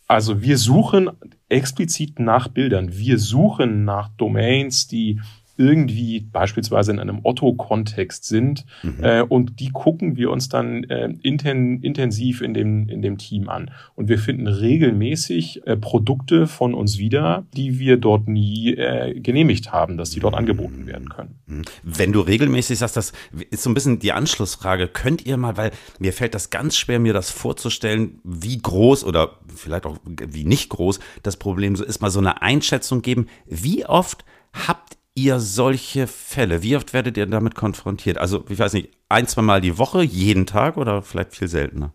Also 0.06 0.40
wir 0.40 0.56
suchen 0.56 1.10
explizit 1.50 2.18
nach 2.18 2.48
Bildern. 2.48 2.96
Wir 2.96 3.18
suchen 3.18 3.84
nach 3.84 4.08
Domains, 4.16 4.88
die 4.88 5.20
irgendwie 5.58 6.20
beispielsweise 6.20 6.92
in 6.92 7.00
einem 7.00 7.20
Otto-Kontext 7.24 8.24
sind. 8.24 8.64
Mhm. 8.82 9.02
Äh, 9.02 9.22
und 9.22 9.60
die 9.60 9.70
gucken 9.70 10.16
wir 10.16 10.30
uns 10.30 10.48
dann 10.48 10.84
äh, 10.84 11.12
inten, 11.22 11.82
intensiv 11.82 12.40
in 12.40 12.54
dem, 12.54 12.88
in 12.88 13.02
dem 13.02 13.18
Team 13.18 13.48
an. 13.48 13.72
Und 13.96 14.08
wir 14.08 14.18
finden 14.18 14.46
regelmäßig 14.46 15.66
äh, 15.66 15.76
Produkte 15.76 16.46
von 16.46 16.74
uns 16.74 16.98
wieder, 16.98 17.44
die 17.56 17.78
wir 17.80 17.96
dort 17.96 18.28
nie 18.28 18.74
äh, 18.74 19.18
genehmigt 19.18 19.72
haben, 19.72 19.98
dass 19.98 20.10
die 20.10 20.20
dort 20.20 20.34
angeboten 20.34 20.86
werden 20.86 21.08
können. 21.08 21.34
Mhm. 21.46 21.62
Wenn 21.82 22.12
du 22.12 22.20
regelmäßig 22.20 22.78
sagst, 22.78 22.96
das 22.96 23.12
ist 23.50 23.64
so 23.64 23.70
ein 23.70 23.74
bisschen 23.74 23.98
die 23.98 24.12
Anschlussfrage. 24.12 24.86
Könnt 24.86 25.26
ihr 25.26 25.36
mal, 25.36 25.56
weil 25.56 25.72
mir 25.98 26.12
fällt 26.12 26.34
das 26.34 26.50
ganz 26.50 26.76
schwer, 26.76 27.00
mir 27.00 27.12
das 27.12 27.30
vorzustellen, 27.30 28.20
wie 28.22 28.58
groß 28.58 29.02
oder 29.04 29.38
vielleicht 29.54 29.86
auch 29.86 29.98
wie 30.04 30.44
nicht 30.44 30.68
groß 30.68 31.00
das 31.24 31.36
Problem 31.36 31.74
so 31.74 31.84
ist, 31.84 32.00
mal 32.00 32.10
so 32.10 32.20
eine 32.20 32.42
Einschätzung 32.42 33.02
geben. 33.02 33.26
Wie 33.46 33.84
oft 33.84 34.24
habt 34.52 34.97
ihr 35.18 35.40
solche 35.40 36.06
Fälle? 36.06 36.62
Wie 36.62 36.76
oft 36.76 36.92
werdet 36.92 37.16
ihr 37.16 37.26
damit 37.26 37.54
konfrontiert? 37.54 38.18
Also, 38.18 38.44
ich 38.48 38.58
weiß 38.58 38.72
nicht, 38.72 38.90
ein, 39.08 39.26
zwei 39.26 39.42
Mal 39.42 39.60
die 39.60 39.78
Woche, 39.78 40.02
jeden 40.02 40.46
Tag 40.46 40.76
oder 40.76 41.02
vielleicht 41.02 41.34
viel 41.34 41.48
seltener? 41.48 41.92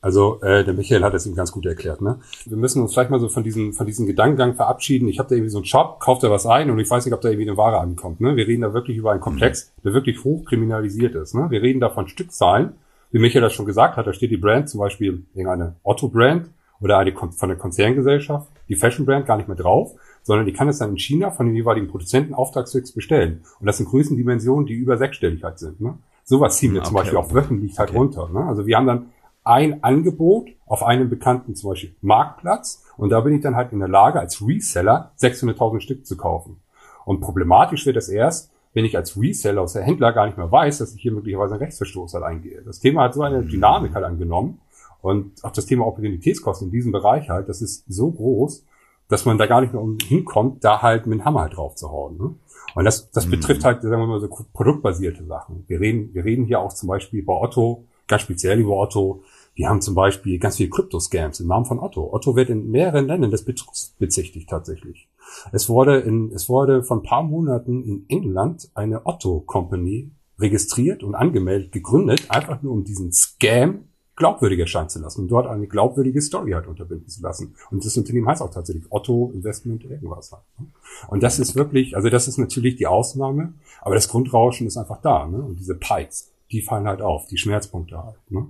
Also 0.00 0.38
äh, 0.42 0.64
der 0.64 0.74
Michael 0.74 1.02
hat 1.02 1.14
es 1.14 1.24
ihm 1.24 1.34
ganz 1.34 1.50
gut 1.50 1.64
erklärt. 1.64 2.02
Ne? 2.02 2.18
Wir 2.44 2.58
müssen 2.58 2.82
uns 2.82 2.92
vielleicht 2.92 3.08
mal 3.08 3.20
so 3.20 3.30
von 3.30 3.42
diesem 3.42 3.72
von 3.72 3.86
diesem 3.86 4.06
Gedankengang 4.06 4.54
verabschieden. 4.54 5.08
Ich 5.08 5.18
habe 5.18 5.30
da 5.30 5.34
irgendwie 5.34 5.48
so 5.48 5.56
einen 5.56 5.64
Shop, 5.64 5.98
kauft 5.98 6.22
da 6.22 6.30
was 6.30 6.44
ein 6.44 6.70
und 6.70 6.78
ich 6.78 6.90
weiß 6.90 7.06
nicht, 7.06 7.14
ob 7.14 7.22
da 7.22 7.30
irgendwie 7.30 7.48
eine 7.48 7.56
Ware 7.56 7.78
ankommt. 7.78 8.20
Ne? 8.20 8.36
Wir 8.36 8.46
reden 8.46 8.60
da 8.60 8.74
wirklich 8.74 8.98
über 8.98 9.12
einen 9.12 9.22
Komplex, 9.22 9.72
mhm. 9.78 9.82
der 9.82 9.94
wirklich 9.94 10.22
hoch 10.22 10.44
kriminalisiert 10.44 11.14
ist. 11.14 11.34
Ne? 11.34 11.46
Wir 11.48 11.62
reden 11.62 11.80
da 11.80 11.88
von 11.88 12.06
Stückzahlen, 12.06 12.74
wie 13.12 13.18
Michael 13.18 13.40
das 13.40 13.54
schon 13.54 13.64
gesagt 13.64 13.96
hat. 13.96 14.06
Da 14.06 14.12
steht 14.12 14.30
die 14.30 14.36
Brand, 14.36 14.68
zum 14.68 14.80
Beispiel 14.80 15.24
irgendeine 15.32 15.76
Otto-Brand 15.84 16.50
oder 16.82 16.98
eine 16.98 17.14
von 17.14 17.48
der 17.48 17.56
Konzerngesellschaft, 17.56 18.46
die 18.68 18.76
Fashion-Brand 18.76 19.24
gar 19.24 19.38
nicht 19.38 19.48
mehr 19.48 19.56
drauf 19.56 19.94
sondern 20.24 20.46
die 20.46 20.52
kann 20.52 20.68
es 20.68 20.78
dann 20.78 20.90
in 20.90 20.98
China 20.98 21.30
von 21.30 21.46
den 21.46 21.54
jeweiligen 21.54 21.86
Produzenten 21.86 22.34
auftragsfix 22.34 22.92
bestellen. 22.92 23.44
Und 23.60 23.66
das 23.66 23.76
sind 23.76 23.88
Größendimensionen, 23.88 24.66
die 24.66 24.72
über 24.72 24.96
sechsstellig 24.96 25.44
halt 25.44 25.58
sind. 25.58 25.80
Ne? 25.80 25.98
Sowas 26.24 26.56
ziehen 26.56 26.72
wir 26.72 26.80
okay. 26.80 26.88
zum 26.88 26.96
Beispiel 26.96 27.18
auch 27.18 27.32
wöchentlich 27.32 27.78
halt 27.78 27.90
okay. 27.90 27.98
runter. 27.98 28.28
Ne? 28.32 28.44
Also 28.44 28.66
wir 28.66 28.76
haben 28.76 28.86
dann 28.86 29.06
ein 29.44 29.84
Angebot 29.84 30.48
auf 30.66 30.82
einem 30.82 31.10
bekannten 31.10 31.54
zum 31.54 31.70
Beispiel 31.70 31.94
Marktplatz 32.00 32.84
und 32.96 33.10
da 33.10 33.20
bin 33.20 33.34
ich 33.34 33.42
dann 33.42 33.54
halt 33.54 33.72
in 33.72 33.78
der 33.78 33.88
Lage, 33.88 34.18
als 34.18 34.40
Reseller 34.40 35.12
600.000 35.20 35.80
Stück 35.80 36.06
zu 36.06 36.16
kaufen. 36.16 36.60
Und 37.04 37.20
problematisch 37.20 37.84
wird 37.84 37.98
es 37.98 38.08
erst, 38.08 38.50
wenn 38.72 38.86
ich 38.86 38.96
als 38.96 39.20
Reseller 39.20 39.60
aus 39.60 39.74
der 39.74 39.82
Händler 39.82 40.12
gar 40.12 40.24
nicht 40.26 40.38
mehr 40.38 40.50
weiß, 40.50 40.78
dass 40.78 40.94
ich 40.94 41.02
hier 41.02 41.12
möglicherweise 41.12 41.54
einen 41.54 41.62
Rechtsverstoß 41.62 42.14
halt 42.14 42.24
eingehe. 42.24 42.62
Das 42.62 42.80
Thema 42.80 43.04
hat 43.04 43.14
so 43.14 43.22
eine 43.22 43.42
mhm. 43.42 43.48
Dynamik 43.48 43.94
halt 43.94 44.06
angenommen 44.06 44.60
und 45.02 45.44
auch 45.44 45.52
das 45.52 45.66
Thema 45.66 45.86
Opportunitätskosten 45.86 46.68
in 46.68 46.72
diesem 46.72 46.92
Bereich 46.92 47.28
halt, 47.28 47.50
das 47.50 47.60
ist 47.60 47.84
so 47.86 48.10
groß, 48.10 48.64
dass 49.08 49.24
man 49.24 49.38
da 49.38 49.46
gar 49.46 49.60
nicht 49.60 49.72
mehr 49.72 49.82
hinkommt, 50.06 50.64
da 50.64 50.82
halt 50.82 51.06
mit 51.06 51.18
dem 51.18 51.24
Hammer 51.24 51.42
halt 51.42 51.56
drauf 51.56 51.74
zu 51.74 51.90
hauen. 51.90 52.16
Ne? 52.16 52.34
Und 52.74 52.84
das, 52.84 53.10
das 53.10 53.26
mhm. 53.26 53.32
betrifft 53.32 53.64
halt, 53.64 53.82
sagen 53.82 54.00
wir 54.00 54.06
mal, 54.06 54.20
so 54.20 54.28
produktbasierte 54.52 55.24
Sachen. 55.24 55.64
Wir 55.68 55.80
reden, 55.80 56.12
wir 56.14 56.24
reden 56.24 56.44
hier 56.44 56.60
auch 56.60 56.72
zum 56.72 56.88
Beispiel 56.88 57.22
bei 57.22 57.34
Otto, 57.34 57.84
ganz 58.08 58.22
speziell 58.22 58.58
über 58.58 58.76
Otto. 58.76 59.22
Wir 59.54 59.68
haben 59.68 59.80
zum 59.80 59.94
Beispiel 59.94 60.38
ganz 60.38 60.56
viele 60.56 60.70
Krypto-Scams 60.70 61.40
im 61.40 61.46
Namen 61.46 61.64
von 61.64 61.78
Otto. 61.78 62.12
Otto 62.12 62.34
wird 62.34 62.50
in 62.50 62.70
mehreren 62.70 63.06
Ländern 63.06 63.30
des 63.30 63.44
Betrugs 63.44 63.94
bezichtigt 63.98 64.50
tatsächlich. 64.50 65.08
Es 65.52 65.68
wurde 65.68 66.00
in, 66.00 66.32
es 66.32 66.48
wurde 66.48 66.82
von 66.82 66.98
ein 66.98 67.04
paar 67.04 67.22
Monaten 67.22 67.84
in 67.84 68.04
England 68.08 68.70
eine 68.74 69.06
Otto 69.06 69.40
Company 69.40 70.10
registriert 70.40 71.04
und 71.04 71.14
angemeldet, 71.14 71.70
gegründet, 71.70 72.30
einfach 72.30 72.62
nur 72.62 72.72
um 72.72 72.82
diesen 72.82 73.12
Scam 73.12 73.84
glaubwürdig 74.16 74.60
erscheinen 74.60 74.88
zu 74.88 75.00
lassen 75.00 75.22
und 75.22 75.28
dort 75.28 75.46
eine 75.46 75.66
glaubwürdige 75.66 76.20
Story 76.20 76.52
halt 76.52 76.66
unterbinden 76.66 77.08
zu 77.08 77.22
lassen. 77.22 77.54
Und 77.70 77.84
das 77.84 77.96
Unternehmen 77.96 78.28
heißt 78.28 78.42
auch 78.42 78.50
tatsächlich 78.50 78.86
Otto 78.90 79.32
Investment 79.34 79.84
irgendwas 79.84 80.30
halt. 80.32 80.42
Ne? 80.58 80.66
Und 81.08 81.22
das 81.22 81.38
ist 81.38 81.56
wirklich, 81.56 81.96
also 81.96 82.08
das 82.08 82.28
ist 82.28 82.38
natürlich 82.38 82.76
die 82.76 82.86
Ausnahme, 82.86 83.54
aber 83.80 83.94
das 83.94 84.08
Grundrauschen 84.08 84.66
ist 84.66 84.76
einfach 84.76 85.00
da. 85.00 85.26
Ne? 85.26 85.38
Und 85.38 85.58
diese 85.58 85.74
Pikes, 85.74 86.32
die 86.52 86.62
fallen 86.62 86.86
halt 86.86 87.02
auf, 87.02 87.26
die 87.26 87.38
Schmerzpunkte 87.38 88.02
halt. 88.02 88.30
Ne? 88.30 88.46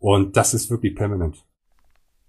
Und 0.00 0.36
das 0.36 0.52
ist 0.52 0.70
wirklich 0.70 0.94
permanent. 0.94 1.44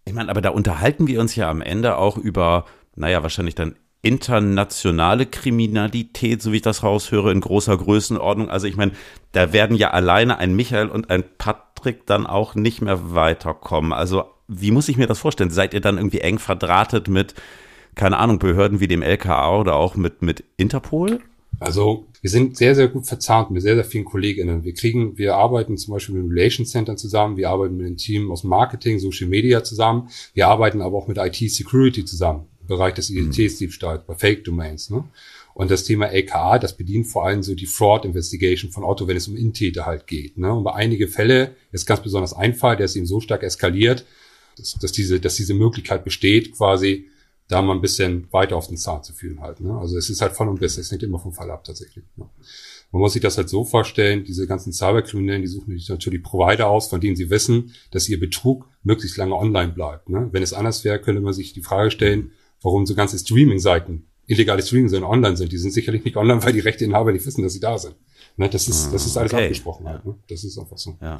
Ich 0.05 0.13
meine, 0.13 0.29
aber 0.29 0.41
da 0.41 0.49
unterhalten 0.49 1.07
wir 1.07 1.19
uns 1.19 1.35
ja 1.35 1.49
am 1.49 1.61
Ende 1.61 1.97
auch 1.97 2.17
über, 2.17 2.65
naja, 2.95 3.21
wahrscheinlich 3.21 3.55
dann 3.55 3.75
internationale 4.01 5.25
Kriminalität, 5.25 6.41
so 6.41 6.51
wie 6.51 6.57
ich 6.57 6.61
das 6.61 6.83
raushöre, 6.83 7.31
in 7.31 7.39
großer 7.39 7.77
Größenordnung. 7.77 8.49
Also 8.49 8.67
ich 8.67 8.75
meine, 8.75 8.93
da 9.31 9.53
werden 9.53 9.77
ja 9.77 9.91
alleine 9.91 10.39
ein 10.39 10.55
Michael 10.55 10.89
und 10.89 11.09
ein 11.09 11.23
Patrick 11.81 12.05
dann 12.05 12.27
auch 12.27 12.55
nicht 12.55 12.81
mehr 12.81 13.13
weiterkommen. 13.13 13.93
Also 13.93 14.23
wie 14.47 14.71
muss 14.71 14.89
ich 14.89 14.97
mir 14.97 15.07
das 15.07 15.19
vorstellen? 15.19 15.49
Seid 15.49 15.73
ihr 15.73 15.81
dann 15.81 15.97
irgendwie 15.97 16.19
eng 16.19 16.39
verdrahtet 16.39 17.07
mit 17.07 17.33
keine 17.95 18.17
Ahnung, 18.17 18.39
Behörden 18.39 18.79
wie 18.79 18.87
dem 18.87 19.01
LKA 19.01 19.59
oder 19.59 19.75
auch 19.75 19.95
mit, 19.95 20.21
mit 20.21 20.43
Interpol? 20.57 21.19
Also 21.59 22.07
wir 22.21 22.29
sind 22.29 22.55
sehr, 22.55 22.73
sehr 22.73 22.87
gut 22.87 23.05
verzahnt 23.05 23.51
mit 23.51 23.61
sehr, 23.61 23.75
sehr 23.75 23.83
vielen 23.83 24.05
KollegInnen. 24.05 24.63
Wir 24.63 24.73
kriegen, 24.73 25.17
wir 25.17 25.35
arbeiten 25.35 25.77
zum 25.77 25.93
Beispiel 25.93 26.15
mit 26.15 26.23
dem 26.23 26.31
Relations 26.31 26.71
Center 26.71 26.95
zusammen, 26.95 27.35
wir 27.35 27.49
arbeiten 27.49 27.75
mit 27.75 27.85
dem 27.85 27.97
Team 27.97 28.31
aus 28.31 28.43
Marketing, 28.43 28.99
Social 28.99 29.27
Media 29.27 29.63
zusammen, 29.63 30.09
wir 30.33 30.47
arbeiten 30.47 30.81
aber 30.81 30.97
auch 30.97 31.07
mit 31.07 31.17
IT 31.17 31.51
Security 31.51 32.05
zusammen, 32.05 32.45
im 32.61 32.67
Bereich 32.67 32.93
des 32.93 33.09
Identitätsdiebstahls, 33.09 34.03
bei 34.07 34.15
Fake 34.15 34.45
Domains. 34.45 34.89
Ne? 34.89 35.03
Und 35.53 35.69
das 35.69 35.83
Thema 35.83 36.07
LKA, 36.07 36.59
das 36.59 36.77
bedient 36.77 37.07
vor 37.07 37.25
allem 37.25 37.43
so 37.43 37.55
die 37.55 37.65
Fraud 37.65 38.05
Investigation 38.05 38.71
von 38.71 38.83
Otto, 38.83 39.07
wenn 39.07 39.17
es 39.17 39.27
um 39.27 39.35
Intäter 39.35 39.85
halt 39.85 40.07
geht. 40.07 40.37
Ne? 40.37 40.53
Und 40.53 40.63
bei 40.63 40.73
einige 40.73 41.07
Fälle 41.07 41.55
ist 41.71 41.85
ganz 41.85 42.01
besonders 42.01 42.33
ein 42.33 42.53
Fall, 42.53 42.77
der 42.77 42.85
ist 42.85 42.95
eben 42.95 43.05
so 43.05 43.19
stark 43.19 43.43
eskaliert, 43.43 44.05
dass, 44.57 44.73
dass 44.73 44.91
diese, 44.91 45.19
dass 45.19 45.35
diese 45.35 45.53
Möglichkeit 45.53 46.03
besteht, 46.03 46.55
quasi 46.55 47.07
da 47.47 47.61
mal 47.61 47.73
ein 47.73 47.81
bisschen 47.81 48.31
weiter 48.31 48.55
auf 48.55 48.67
den 48.67 48.77
Zahn 48.77 49.03
zu 49.03 49.13
fühlen 49.13 49.41
halt. 49.41 49.59
Ne? 49.59 49.77
Also 49.77 49.97
es 49.97 50.09
ist 50.09 50.21
halt 50.21 50.33
von 50.33 50.47
und 50.47 50.59
bis, 50.59 50.77
es 50.77 50.89
hängt 50.89 51.03
immer 51.03 51.19
vom 51.19 51.33
Fall 51.33 51.51
ab 51.51 51.65
tatsächlich. 51.65 52.05
Ne? 52.15 52.29
Man 52.91 53.01
muss 53.01 53.13
sich 53.13 53.21
das 53.21 53.37
halt 53.37 53.49
so 53.49 53.63
vorstellen, 53.63 54.23
diese 54.23 54.47
ganzen 54.47 54.73
Cyberkriminellen, 54.73 55.41
die 55.41 55.47
suchen 55.47 55.77
sich 55.77 55.89
natürlich 55.89 56.23
Provider 56.23 56.67
aus, 56.67 56.87
von 56.87 56.99
denen 57.01 57.15
sie 57.15 57.29
wissen, 57.29 57.73
dass 57.91 58.07
ihr 58.09 58.19
Betrug 58.19 58.67
möglichst 58.83 59.17
lange 59.17 59.35
online 59.35 59.71
bleibt. 59.73 60.09
Ne? 60.09 60.29
Wenn 60.31 60.43
es 60.43 60.53
anders 60.53 60.83
wäre, 60.83 60.99
könnte 60.99 61.21
man 61.21 61.33
sich 61.33 61.53
die 61.53 61.61
Frage 61.61 61.91
stellen, 61.91 62.31
warum 62.61 62.85
so 62.85 62.95
ganze 62.95 63.17
Streaming-Seiten, 63.17 64.07
illegale 64.27 64.61
Streaming-Seiten 64.61 65.03
online 65.03 65.37
sind. 65.37 65.51
Die 65.51 65.57
sind 65.57 65.71
sicherlich 65.71 66.03
nicht 66.03 66.17
online, 66.17 66.43
weil 66.43 66.53
die 66.53 66.59
Rechteinhaber 66.59 67.11
nicht 67.11 67.25
wissen, 67.25 67.43
dass 67.43 67.53
sie 67.53 67.59
da 67.59 67.77
sind. 67.77 67.95
Ne? 68.37 68.49
Das 68.49 68.67
ist, 68.67 68.93
das 68.93 69.05
ist 69.05 69.17
alles 69.17 69.33
okay. 69.33 69.45
abgesprochen 69.45 69.87
halt. 69.87 70.05
Ne? 70.05 70.15
Das 70.29 70.43
ist 70.43 70.57
einfach 70.57 70.77
so. 70.77 70.97
Ja. 71.01 71.19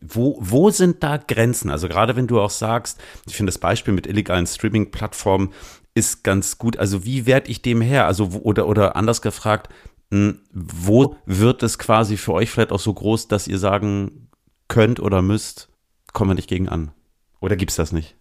Wo, 0.00 0.38
wo 0.40 0.70
sind 0.70 1.02
da 1.02 1.18
Grenzen? 1.18 1.70
Also 1.70 1.88
gerade 1.88 2.16
wenn 2.16 2.26
du 2.26 2.40
auch 2.40 2.50
sagst, 2.50 2.98
ich 3.26 3.36
finde 3.36 3.50
das 3.50 3.58
Beispiel 3.58 3.92
mit 3.92 4.06
illegalen 4.06 4.46
Streaming-Plattformen 4.46 5.52
ist 5.94 6.24
ganz 6.24 6.58
gut. 6.58 6.78
Also 6.78 7.04
wie 7.04 7.26
werde 7.26 7.50
ich 7.50 7.62
dem 7.62 7.80
her? 7.80 8.06
Also 8.06 8.28
oder, 8.42 8.66
oder 8.66 8.96
anders 8.96 9.20
gefragt, 9.20 9.68
hm, 10.10 10.40
wo 10.52 11.16
wird 11.26 11.62
es 11.62 11.78
quasi 11.78 12.16
für 12.16 12.32
euch 12.32 12.50
vielleicht 12.50 12.72
auch 12.72 12.80
so 12.80 12.94
groß, 12.94 13.28
dass 13.28 13.46
ihr 13.46 13.58
sagen 13.58 14.28
könnt 14.68 15.00
oder 15.00 15.20
müsst, 15.20 15.68
kommen 16.12 16.30
wir 16.30 16.34
nicht 16.34 16.48
gegen 16.48 16.68
an? 16.68 16.92
Oder 17.40 17.56
gibt 17.56 17.70
es 17.70 17.76
das 17.76 17.92
nicht? 17.92 18.16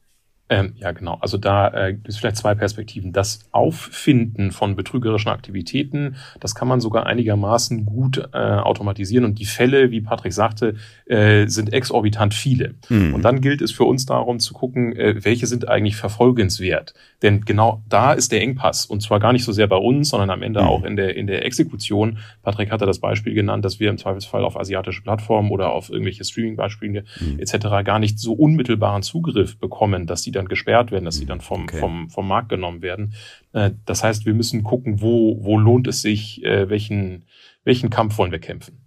Ähm, 0.52 0.74
ja, 0.78 0.92
genau. 0.92 1.18
Also 1.22 1.38
da 1.38 1.68
äh, 1.68 1.94
gibt 1.94 2.10
es 2.10 2.18
vielleicht 2.18 2.38
zwei 2.38 2.56
Perspektiven. 2.56 3.14
Das 3.14 3.48
Auffinden 3.52 4.52
von 4.52 4.76
betrügerischen 4.76 5.30
Aktivitäten, 5.30 6.16
das 6.40 6.56
kann 6.56 6.68
man 6.68 6.82
sogar 6.82 7.06
einigermaßen 7.06 7.86
gut 7.86 8.30
äh, 8.34 8.38
automatisieren. 8.38 9.26
Und 9.26 9.38
die 9.38 9.46
Fälle, 9.46 9.92
wie 9.92 10.02
Patrick 10.02 10.34
sagte, 10.34 10.74
äh, 11.06 11.46
sind 11.46 11.72
exorbitant 11.72 12.34
viele. 12.34 12.74
Mhm. 12.90 13.14
Und 13.14 13.22
dann 13.22 13.42
gilt 13.42 13.62
es 13.62 13.72
für 13.72 13.84
uns 13.84 14.08
darum 14.08 14.40
zu 14.40 14.56
gucken, 14.56 14.96
äh, 14.96 15.24
welche 15.24 15.46
sind 15.46 15.68
eigentlich 15.68 15.96
verfolgenswert. 15.96 16.96
Denn 17.22 17.42
genau 17.42 17.84
da 17.88 18.14
ist 18.14 18.32
der 18.32 18.42
Engpass. 18.42 18.88
Und 18.88 19.04
zwar 19.04 19.20
gar 19.20 19.34
nicht 19.34 19.46
so 19.46 19.52
sehr 19.52 19.68
bei 19.68 19.78
uns, 19.78 20.10
sondern 20.10 20.32
am 20.32 20.42
Ende 20.42 20.62
mhm. 20.62 20.68
auch 20.68 20.84
in 20.84 20.96
der, 20.96 21.16
in 21.16 21.28
der 21.28 21.46
Exekution. 21.46 22.18
Patrick 22.42 22.72
hatte 22.72 22.88
das 22.88 22.98
Beispiel 22.98 23.36
genannt, 23.36 23.66
dass 23.66 23.80
wir 23.80 23.92
im 23.92 24.00
Zweifelsfall 24.00 24.44
auf 24.44 24.60
asiatische 24.60 25.04
Plattformen 25.04 25.52
oder 25.52 25.72
auf 25.74 25.92
irgendwelche 25.92 26.24
Streaming-Beispiele 26.24 27.04
mhm. 27.20 27.40
etc. 27.40 27.84
gar 27.84 28.00
nicht 28.00 28.18
so 28.18 28.34
unmittelbaren 28.34 29.04
Zugriff 29.04 29.60
bekommen, 29.60 30.08
dass 30.08 30.24
die 30.24 30.39
dann 30.40 30.48
gesperrt 30.48 30.92
werden, 30.92 31.06
dass 31.06 31.16
sie 31.16 31.26
dann 31.26 31.42
vom, 31.42 31.64
okay. 31.64 31.78
vom, 31.78 32.10
vom 32.10 32.28
Markt 32.28 32.50
genommen 32.50 32.82
werden. 32.82 33.14
Äh, 33.54 33.72
das 33.86 34.04
heißt, 34.04 34.26
wir 34.26 34.34
müssen 34.34 34.64
gucken, 34.64 35.02
wo, 35.02 35.44
wo 35.44 35.60
lohnt 35.60 35.88
es 35.88 36.02
sich, 36.02 36.44
äh, 36.44 36.70
welchen, 36.70 37.26
welchen 37.64 37.90
Kampf 37.90 38.18
wollen 38.18 38.32
wir 38.32 38.40
kämpfen. 38.40 38.80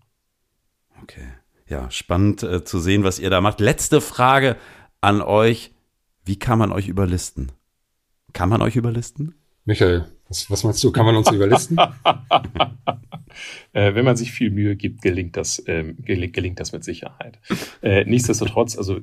Okay. 1.02 1.28
Ja, 1.68 1.90
spannend 1.90 2.42
äh, 2.42 2.64
zu 2.64 2.80
sehen, 2.80 3.04
was 3.04 3.18
ihr 3.18 3.30
da 3.30 3.40
macht. 3.40 3.61
Letzte 3.61 4.00
Frage 4.00 4.56
an 5.00 5.23
euch. 5.23 5.73
Wie 6.25 6.38
kann 6.38 6.59
man 6.59 6.73
euch 6.73 6.88
überlisten? 6.88 7.52
Kann 8.32 8.49
man 8.49 8.62
euch 8.62 8.76
überlisten? 8.76 9.35
Michael, 9.64 10.06
was, 10.28 10.50
was 10.50 10.64
meinst 10.64 10.82
du? 10.82 10.92
Kann 10.92 11.04
man 11.04 11.16
uns 11.16 11.30
überlisten? 11.30 11.78
äh, 13.73 13.94
wenn 13.94 14.04
man 14.04 14.16
sich 14.16 14.32
viel 14.32 14.50
Mühe 14.50 14.76
gibt, 14.76 15.02
gelingt 15.02 15.37
das, 15.37 15.62
ähm, 15.66 15.97
gelingt, 16.02 16.32
gelingt 16.32 16.61
das 16.61 16.73
mit 16.73 16.85
Sicherheit. 16.85 17.38
Äh, 17.82 18.04
nichtsdestotrotz, 18.04 18.76
also 18.76 18.99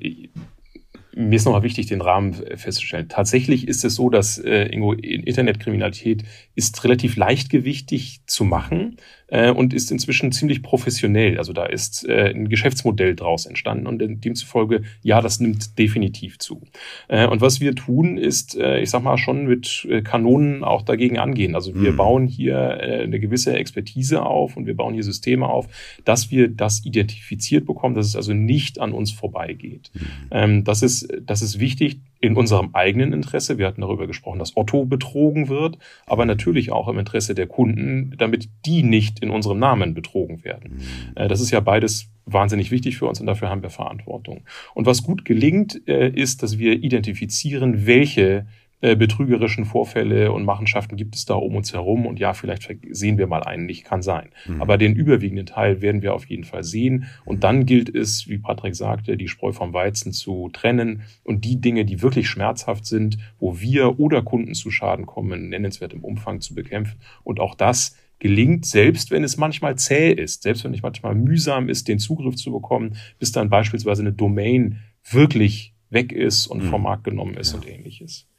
mir 1.19 1.35
ist 1.35 1.45
nochmal 1.45 1.63
wichtig, 1.63 1.87
den 1.87 2.01
Rahmen 2.01 2.33
festzustellen. 2.33 3.09
Tatsächlich 3.09 3.67
ist 3.67 3.83
es 3.83 3.95
so, 3.95 4.09
dass 4.09 4.37
äh, 4.37 4.67
Ingo, 4.71 4.93
Internetkriminalität 4.93 6.23
ist 6.55 6.81
relativ 6.83 7.17
leichtgewichtig 7.17 8.21
zu 8.25 8.45
machen 8.45 8.97
äh, 9.31 9.51
und 9.51 9.73
ist 9.73 9.91
inzwischen 9.91 10.31
ziemlich 10.31 10.61
professionell. 10.61 11.37
Also 11.37 11.53
da 11.53 11.65
ist 11.65 12.07
äh, 12.07 12.31
ein 12.33 12.49
Geschäftsmodell 12.49 13.15
draus 13.15 13.45
entstanden 13.45 13.87
und 13.87 13.99
demzufolge, 13.99 14.83
ja, 15.01 15.21
das 15.21 15.39
nimmt 15.39 15.77
definitiv 15.77 16.39
zu. 16.39 16.61
Äh, 17.07 17.27
und 17.27 17.41
was 17.41 17.59
wir 17.59 17.75
tun, 17.75 18.17
ist, 18.17 18.57
äh, 18.57 18.79
ich 18.79 18.89
sag 18.89 19.03
mal, 19.03 19.17
schon 19.17 19.45
mit 19.45 19.87
äh, 19.89 20.01
Kanonen 20.01 20.63
auch 20.63 20.81
dagegen 20.81 21.19
angehen. 21.19 21.55
Also 21.55 21.75
wir 21.75 21.91
mhm. 21.93 21.97
bauen 21.97 22.27
hier 22.27 22.59
eine 22.59 23.19
gewisse 23.19 23.53
Expertise 23.53 24.23
auf 24.23 24.57
und 24.57 24.65
wir 24.65 24.75
bauen 24.75 24.93
hier 24.93 25.03
Systeme 25.03 25.47
auf, 25.47 25.67
dass 26.05 26.31
wir 26.31 26.47
das 26.47 26.85
identifiziert 26.85 27.65
bekommen, 27.65 27.95
dass 27.95 28.07
es 28.07 28.15
also 28.15 28.33
nicht 28.33 28.79
an 28.79 28.91
uns 28.91 29.11
vorbeigeht. 29.11 29.91
Mhm. 29.93 30.01
Ähm, 30.31 30.63
das 30.63 30.81
ist, 30.81 31.07
das 31.25 31.41
ist 31.41 31.59
wichtig 31.59 31.99
in 32.21 32.35
unserem 32.35 32.71
eigenen 32.73 33.13
Interesse. 33.13 33.57
Wir 33.57 33.67
hatten 33.67 33.81
darüber 33.81 34.07
gesprochen, 34.07 34.39
dass 34.39 34.57
Otto 34.57 34.85
betrogen 34.85 35.47
wird, 35.47 35.77
aber 36.05 36.25
natürlich 36.25 36.71
auch 36.71 36.87
im 36.87 36.99
Interesse 36.99 37.33
der 37.33 37.47
Kunden, 37.47 38.13
damit 38.17 38.49
die 38.65 38.83
nicht 38.83 39.19
in 39.19 39.29
unserem 39.29 39.59
Namen 39.59 39.93
betrogen 39.93 40.43
werden. 40.43 40.73
Mhm. 40.73 41.15
Äh, 41.15 41.27
das 41.27 41.39
ist 41.41 41.51
ja 41.51 41.59
beides 41.59 42.09
wahnsinnig 42.25 42.71
wichtig 42.71 42.97
für 42.97 43.07
uns 43.07 43.19
und 43.19 43.25
dafür 43.25 43.49
haben 43.49 43.63
wir 43.63 43.69
Verantwortung. 43.69 44.41
Und 44.73 44.85
was 44.85 45.03
gut 45.03 45.25
gelingt, 45.25 45.87
äh, 45.87 46.09
ist, 46.09 46.43
dass 46.43 46.59
wir 46.59 46.73
identifizieren, 46.73 47.85
welche 47.85 48.45
äh, 48.81 48.95
betrügerischen 48.95 49.65
Vorfälle 49.65 50.31
und 50.31 50.45
Machenschaften 50.45 50.95
gibt 50.95 51.13
es 51.13 51.25
da 51.25 51.33
um 51.33 51.57
uns 51.57 51.73
herum. 51.73 52.05
Und 52.05 52.17
ja, 52.17 52.33
vielleicht 52.33 52.69
sehen 52.91 53.17
wir 53.17 53.27
mal 53.27 53.43
einen 53.43 53.65
nicht, 53.65 53.83
kann 53.83 54.01
sein. 54.01 54.29
Mhm. 54.47 54.61
Aber 54.61 54.77
den 54.77 54.95
überwiegenden 54.95 55.45
Teil 55.45 55.81
werden 55.81 56.01
wir 56.01 56.13
auf 56.13 56.25
jeden 56.25 56.45
Fall 56.45 56.63
sehen. 56.63 57.07
Und 57.25 57.43
dann 57.43 57.65
gilt 57.65 57.93
es, 57.93 58.29
wie 58.29 58.37
Patrick 58.37 58.75
sagte, 58.75 59.17
die 59.17 59.27
Spreu 59.27 59.51
vom 59.51 59.73
Weizen 59.73 60.13
zu 60.13 60.49
trennen 60.53 61.01
und 61.25 61.43
die 61.43 61.59
Dinge, 61.59 61.83
die 61.83 62.01
wirklich 62.01 62.29
schmerzhaft 62.29 62.85
sind, 62.85 63.17
wo 63.37 63.59
wir 63.59 63.99
oder 63.99 64.21
Kunden 64.21 64.53
zu 64.53 64.71
Schaden 64.71 65.05
kommen, 65.05 65.49
nennenswert 65.49 65.93
im 65.93 66.05
Umfang 66.05 66.39
zu 66.39 66.55
bekämpfen. 66.55 66.99
Und 67.25 67.41
auch 67.41 67.55
das 67.55 67.97
gelingt, 68.19 68.65
selbst 68.65 69.11
wenn 69.11 69.25
es 69.25 69.35
manchmal 69.35 69.75
zäh 69.75 70.13
ist, 70.13 70.43
selbst 70.43 70.63
wenn 70.63 70.73
es 70.73 70.81
manchmal 70.81 71.15
mühsam 71.15 71.67
ist, 71.67 71.89
den 71.89 71.99
Zugriff 71.99 72.35
zu 72.35 72.51
bekommen, 72.53 72.95
bis 73.17 73.33
dann 73.33 73.49
beispielsweise 73.49 74.03
eine 74.03 74.13
Domain 74.13 74.79
wirklich 75.09 75.73
weg 75.89 76.13
ist 76.13 76.47
und 76.47 76.63
mhm. 76.63 76.69
vom 76.69 76.83
Markt 76.83 77.03
genommen 77.03 77.35
ist 77.35 77.51
ja. 77.51 77.57
und 77.57 77.67
ähnliches 77.67 78.29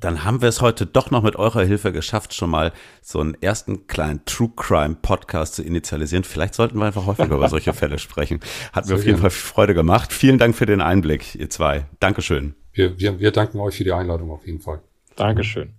dann 0.00 0.24
haben 0.24 0.42
wir 0.42 0.48
es 0.48 0.60
heute 0.60 0.86
doch 0.86 1.10
noch 1.10 1.22
mit 1.22 1.36
eurer 1.36 1.62
Hilfe 1.64 1.92
geschafft, 1.92 2.34
schon 2.34 2.50
mal 2.50 2.72
so 3.02 3.20
einen 3.20 3.34
ersten 3.40 3.86
kleinen 3.86 4.24
True 4.24 4.50
Crime 4.54 4.96
Podcast 5.00 5.54
zu 5.54 5.62
initialisieren. 5.62 6.24
Vielleicht 6.24 6.54
sollten 6.54 6.78
wir 6.78 6.86
einfach 6.86 7.06
häufiger 7.06 7.36
über 7.36 7.48
solche 7.48 7.72
Fälle 7.72 7.98
sprechen. 7.98 8.40
Hat 8.72 8.86
mir 8.86 8.94
auf 8.94 9.04
jeden 9.04 9.18
Fall 9.18 9.30
Freude 9.30 9.74
gemacht. 9.74 10.12
Vielen 10.12 10.38
Dank 10.38 10.54
für 10.54 10.66
den 10.66 10.80
Einblick, 10.80 11.34
ihr 11.34 11.50
zwei. 11.50 11.86
Dankeschön. 12.00 12.54
Wir, 12.72 12.98
wir, 12.98 13.18
wir 13.18 13.30
danken 13.30 13.58
euch 13.58 13.76
für 13.76 13.84
die 13.84 13.92
Einladung 13.92 14.30
auf 14.30 14.46
jeden 14.46 14.60
Fall. 14.60 14.82
Dankeschön. 15.16 15.72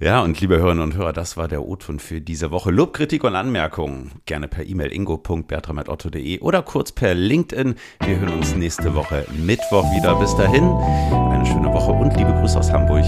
Ja, 0.00 0.20
und 0.22 0.40
liebe 0.40 0.58
Hörerinnen 0.58 0.82
und 0.82 0.96
Hörer, 0.96 1.12
das 1.12 1.36
war 1.36 1.46
der 1.46 1.62
O-Ton 1.62 2.00
für 2.00 2.20
diese 2.20 2.50
Woche. 2.50 2.72
Lob, 2.72 2.92
Kritik 2.92 3.22
und 3.22 3.36
Anmerkungen 3.36 4.10
gerne 4.26 4.48
per 4.48 4.66
E-Mail 4.66 4.92
ingo.bertram.otto.de 4.92 6.40
oder 6.40 6.62
kurz 6.62 6.90
per 6.90 7.14
LinkedIn. 7.14 7.76
Wir 8.04 8.18
hören 8.18 8.34
uns 8.34 8.56
nächste 8.56 8.94
Woche 8.96 9.24
Mittwoch 9.32 9.84
wieder. 9.94 10.16
Bis 10.16 10.34
dahin, 10.34 10.64
eine 10.64 11.46
schöne 11.46 11.72
Woche 11.72 11.92
und 11.92 12.16
liebe 12.16 12.32
Grüße 12.32 12.58
aus 12.58 12.72
Hamburg. 12.72 13.04